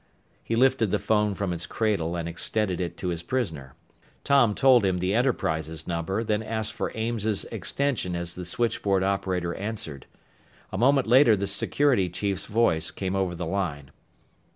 [0.43, 3.75] He lifted the phone from its cradle and extended it to his prisoner.
[4.23, 9.53] Tom told him the Enterprises number, then asked for Ames's extension as the switchboard operator
[9.53, 10.07] answered.
[10.71, 13.91] A moment later the security chief's voice came over the line.